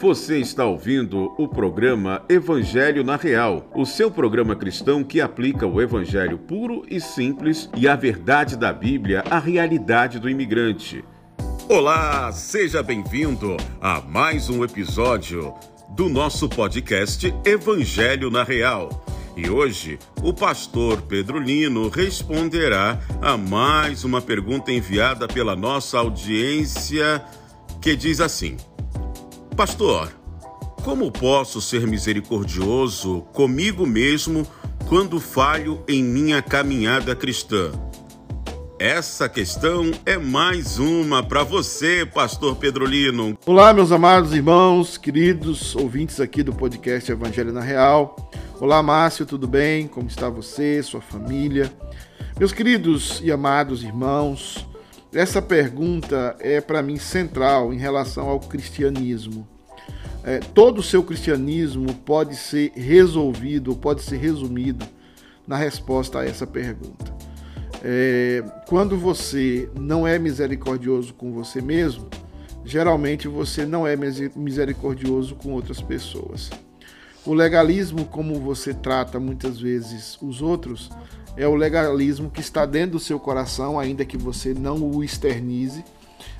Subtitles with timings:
[0.00, 5.78] Você está ouvindo o programa Evangelho na Real, o seu programa cristão que aplica o
[5.78, 11.04] evangelho puro e simples e a verdade da Bíblia à realidade do imigrante.
[11.68, 15.52] Olá, seja bem-vindo a mais um episódio
[15.90, 19.04] do nosso podcast Evangelho na Real.
[19.36, 27.22] E hoje o pastor Pedro Lino responderá a mais uma pergunta enviada pela nossa audiência
[27.80, 28.56] que diz assim:
[29.60, 30.10] Pastor,
[30.82, 34.46] como posso ser misericordioso comigo mesmo
[34.88, 37.70] quando falho em minha caminhada cristã?
[38.78, 43.36] Essa questão é mais uma para você, Pastor Pedrolino.
[43.44, 48.16] Olá, meus amados irmãos, queridos ouvintes aqui do podcast Evangelho na Real.
[48.58, 49.86] Olá, Márcio, tudo bem?
[49.86, 51.70] Como está você, sua família?
[52.38, 54.66] Meus queridos e amados irmãos,
[55.12, 59.46] essa pergunta é para mim central em relação ao cristianismo.
[60.22, 64.86] É, todo o seu cristianismo pode ser resolvido, pode ser resumido
[65.46, 67.12] na resposta a essa pergunta.
[67.82, 72.08] É, quando você não é misericordioso com você mesmo,
[72.64, 73.96] geralmente você não é
[74.36, 76.50] misericordioso com outras pessoas.
[77.24, 80.90] O legalismo, como você trata muitas vezes os outros,
[81.36, 85.84] é o legalismo que está dentro do seu coração, ainda que você não o externize,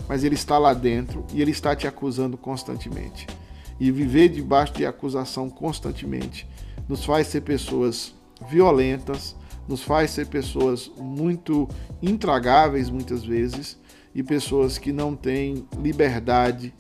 [0.08, 3.26] mas ele está lá dentro e ele está te acusando constantemente.
[3.78, 6.46] E viver debaixo de acusação constantemente
[6.88, 8.14] nos faz ser pessoas
[8.48, 9.36] violentas,
[9.68, 11.68] nos faz ser pessoas muito
[12.02, 13.78] intragáveis muitas vezes
[14.14, 16.74] e pessoas que não têm liberdade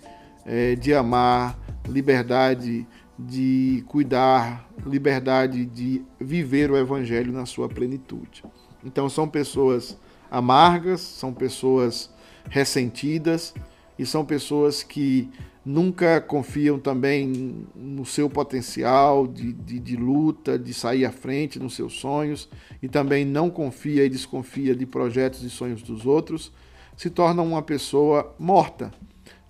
[0.44, 2.86] é, de amar, liberdade
[3.26, 8.44] de cuidar, liberdade de viver o Evangelho na sua plenitude.
[8.84, 9.96] Então, são pessoas
[10.30, 12.10] amargas, são pessoas
[12.48, 13.54] ressentidas
[13.98, 15.28] e são pessoas que
[15.64, 21.74] nunca confiam também no seu potencial de, de, de, luta, de sair à frente nos
[21.74, 22.48] seus sonhos
[22.82, 26.50] e também não confia e desconfia de projetos e sonhos dos outros,
[26.96, 28.90] se torna uma pessoa morta,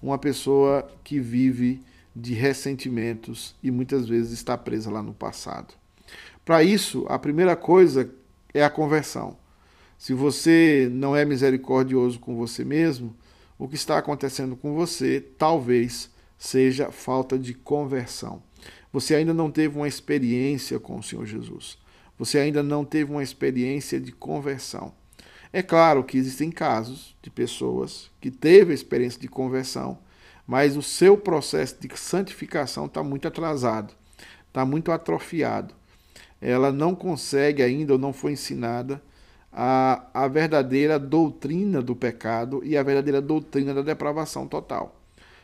[0.03, 1.81] uma pessoa que vive
[2.15, 5.75] de ressentimentos e muitas vezes está presa lá no passado.
[6.45, 8.11] Para isso, a primeira coisa
[8.53, 9.37] é a conversão.
[9.97, 13.15] Se você não é misericordioso com você mesmo,
[13.59, 18.43] o que está acontecendo com você talvez seja falta de conversão.
[18.93, 21.79] Você ainda não teve uma experiência com o Senhor Jesus.
[22.19, 24.93] Você ainda não teve uma experiência de conversão.
[25.53, 29.99] É claro que existem casos de pessoas que teve a experiência de conversão,
[30.51, 33.95] mas o seu processo de santificação está muito atrasado,
[34.49, 35.73] está muito atrofiado.
[36.41, 39.01] Ela não consegue ainda ou não foi ensinada
[39.53, 45.01] a, a verdadeira doutrina do pecado e a verdadeira doutrina da depravação total.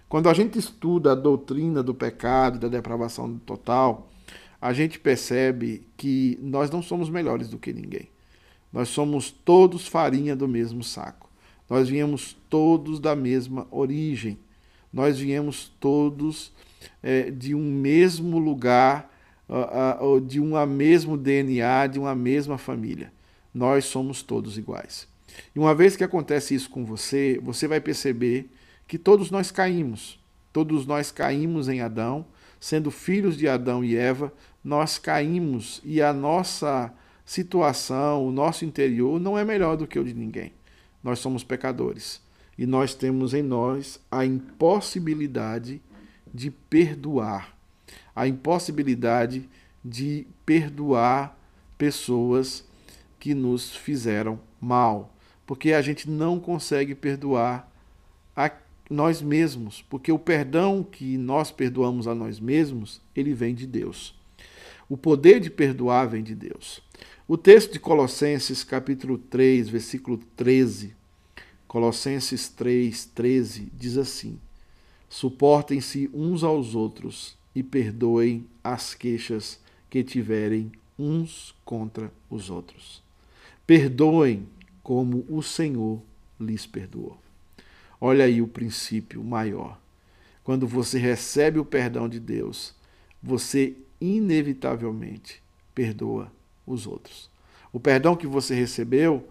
[0.09, 4.11] Quando a gente estuda a doutrina do pecado da depravação total,
[4.61, 8.11] a gente percebe que nós não somos melhores do que ninguém.
[8.73, 11.31] Nós somos todos farinha do mesmo saco.
[11.71, 14.45] Nós viemos todos da mesma origem
[14.97, 16.55] nós viemos todos
[17.03, 19.15] é, de um mesmo lugar,
[19.47, 23.13] uh, uh, de um mesmo DNA, de uma mesma família.
[23.53, 25.07] Nós somos todos iguais.
[25.55, 28.51] E uma vez que acontece isso com você, você vai perceber
[28.89, 30.19] que todos nós caímos.
[30.51, 32.25] Todos nós caímos em Adão,
[32.59, 34.33] sendo filhos de Adão e Eva,
[34.65, 36.91] nós caímos e a nossa
[37.23, 40.55] situação, o nosso interior não é melhor do que o de ninguém.
[41.05, 42.25] Nós somos pecadores
[42.59, 45.81] e nós temos em nós a impossibilidade
[46.33, 47.57] de perdoar,
[48.15, 49.49] a impossibilidade
[49.85, 51.39] de perdoar
[51.77, 52.65] pessoas
[53.19, 55.15] que nos fizeram mal,
[55.47, 57.71] porque a gente não consegue perdoar
[58.35, 58.51] a
[58.89, 64.15] nós mesmos, porque o perdão que nós perdoamos a nós mesmos, ele vem de Deus.
[64.89, 66.81] O poder de perdoar vem de Deus.
[67.27, 70.95] O texto de Colossenses, capítulo 3, versículo 13,
[71.77, 74.39] Colossenses 3, 13 diz assim:
[75.11, 83.03] Suportem-se uns aos outros e perdoem as queixas que tiverem uns contra os outros.
[83.67, 84.49] Perdoem
[84.83, 86.01] como o Senhor
[86.41, 87.19] lhes perdoou.
[88.01, 89.79] Olha aí o princípio maior.
[90.43, 92.75] Quando você recebe o perdão de Deus,
[93.23, 95.43] você inevitavelmente
[95.75, 96.33] perdoa
[96.67, 97.29] os outros.
[97.71, 99.29] O perdão que você recebeu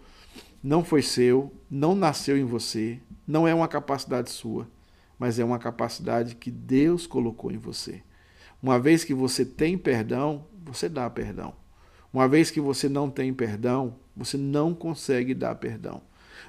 [0.65, 4.67] não foi seu, não nasceu em você, não é uma capacidade sua,
[5.19, 8.01] mas é uma capacidade que Deus colocou em você.
[8.63, 11.53] Uma vez que você tem perdão, você dá perdão.
[12.12, 16.01] Uma vez que você não tem perdão, você não consegue dar perdão.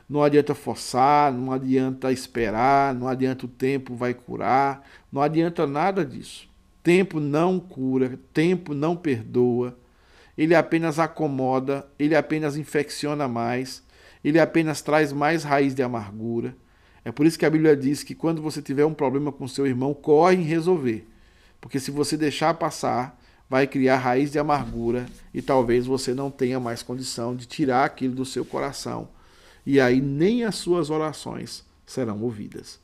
[0.08, 4.82] Não adianta forçar, não adianta esperar, não adianta o tempo vai curar,
[5.12, 6.48] não adianta nada disso.
[6.82, 9.76] Tempo não cura, tempo não perdoa,
[10.38, 13.84] ele apenas acomoda, ele apenas infecciona mais,
[14.28, 16.56] ele apenas traz mais raiz de amargura.
[17.04, 19.64] É por isso que a Bíblia diz que quando você tiver um problema com seu
[19.64, 21.06] irmão, corre em resolver.
[21.60, 26.58] Porque se você deixar passar, vai criar raiz de amargura e talvez você não tenha
[26.58, 29.08] mais condição de tirar aquilo do seu coração.
[29.64, 32.80] E aí nem as suas orações serão ouvidas.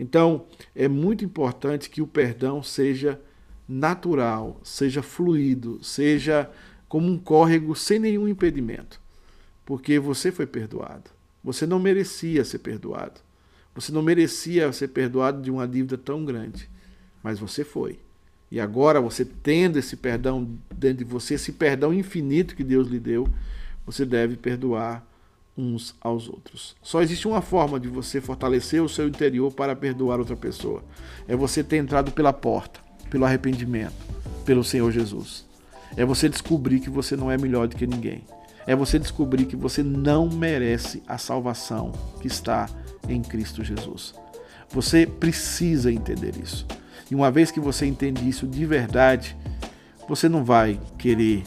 [0.00, 3.20] Então, é muito importante que o perdão seja
[3.68, 6.50] natural, seja fluido, seja
[6.88, 8.98] como um córrego sem nenhum impedimento.
[9.66, 11.10] Porque você foi perdoado.
[11.44, 13.20] Você não merecia ser perdoado.
[13.74, 16.70] Você não merecia ser perdoado de uma dívida tão grande.
[17.22, 17.98] Mas você foi.
[18.50, 23.00] E agora, você tendo esse perdão dentro de você, esse perdão infinito que Deus lhe
[23.00, 23.28] deu,
[23.84, 25.04] você deve perdoar
[25.58, 26.76] uns aos outros.
[26.82, 30.84] Só existe uma forma de você fortalecer o seu interior para perdoar outra pessoa.
[31.26, 32.78] É você ter entrado pela porta,
[33.10, 33.94] pelo arrependimento,
[34.44, 35.44] pelo Senhor Jesus.
[35.96, 38.22] É você descobrir que você não é melhor do que ninguém.
[38.66, 42.68] É você descobrir que você não merece a salvação que está
[43.08, 44.14] em Cristo Jesus.
[44.70, 46.66] Você precisa entender isso.
[47.10, 49.36] E uma vez que você entende isso de verdade,
[50.08, 51.44] você não vai querer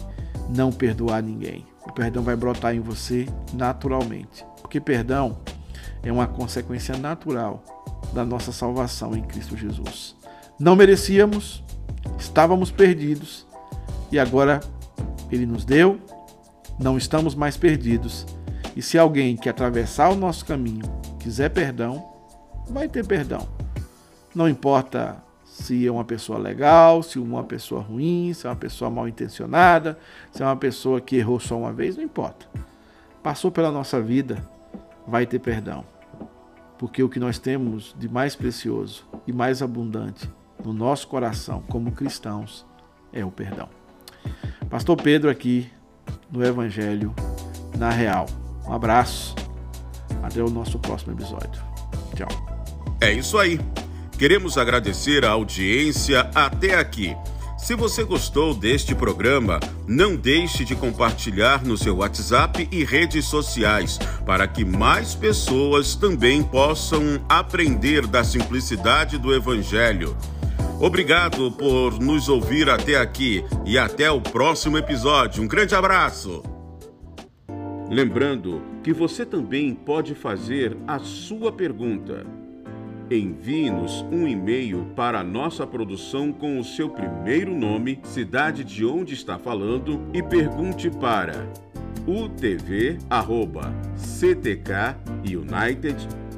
[0.49, 1.65] não perdoar ninguém.
[1.85, 4.45] O perdão vai brotar em você naturalmente.
[4.61, 5.37] Porque perdão
[6.01, 7.63] é uma consequência natural
[8.13, 10.15] da nossa salvação em Cristo Jesus.
[10.59, 11.63] Não merecíamos,
[12.17, 13.45] estávamos perdidos
[14.11, 14.59] e agora
[15.31, 15.99] Ele nos deu,
[16.79, 18.25] não estamos mais perdidos.
[18.75, 20.85] E se alguém que atravessar o nosso caminho
[21.19, 22.09] quiser perdão,
[22.69, 23.47] vai ter perdão.
[24.33, 28.55] Não importa se é uma pessoa legal, se é uma pessoa ruim, se é uma
[28.55, 29.99] pessoa mal intencionada,
[30.31, 32.47] se é uma pessoa que errou só uma vez, não importa.
[33.21, 34.47] Passou pela nossa vida,
[35.05, 35.83] vai ter perdão.
[36.77, 40.31] Porque o que nós temos de mais precioso e mais abundante
[40.63, 42.65] no nosso coração como cristãos
[43.11, 43.67] é o perdão.
[44.69, 45.69] Pastor Pedro aqui
[46.31, 47.13] no Evangelho
[47.77, 48.27] na Real.
[48.67, 49.35] Um abraço.
[50.21, 51.61] Até o nosso próximo episódio.
[52.15, 52.27] Tchau.
[53.01, 53.59] É isso aí.
[54.17, 57.15] Queremos agradecer a audiência até aqui.
[57.57, 63.99] Se você gostou deste programa, não deixe de compartilhar no seu WhatsApp e redes sociais
[64.25, 70.17] para que mais pessoas também possam aprender da simplicidade do Evangelho.
[70.81, 75.43] Obrigado por nos ouvir até aqui e até o próximo episódio.
[75.43, 76.41] Um grande abraço!
[77.89, 82.25] Lembrando que você também pode fazer a sua pergunta.
[83.11, 89.15] Envie-nos um e-mail para a nossa produção com o seu primeiro nome, cidade de onde
[89.15, 91.45] está falando e pergunte para